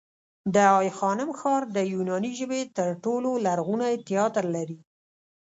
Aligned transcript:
د 0.53 0.55
آی 0.79 0.89
خانم 0.97 1.29
ښار 1.39 1.63
د 1.75 1.77
یوناني 1.93 2.31
ژبې 2.39 2.61
تر 2.77 2.89
ټولو 3.03 3.29
لرغونی 3.45 3.93
تیاتر 4.07 4.45
لري 4.55 4.79